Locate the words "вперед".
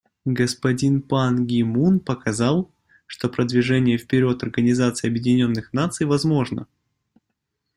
3.99-4.41